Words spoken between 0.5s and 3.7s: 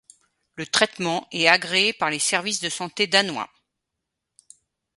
Le traitement est agréé par les Services de santé Danois.